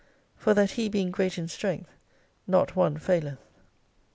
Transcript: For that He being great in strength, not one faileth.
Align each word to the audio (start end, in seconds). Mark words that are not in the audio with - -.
For 0.35 0.55
that 0.55 0.71
He 0.71 0.89
being 0.89 1.11
great 1.11 1.37
in 1.37 1.47
strength, 1.47 1.91
not 2.47 2.75
one 2.75 2.97
faileth. 2.97 3.37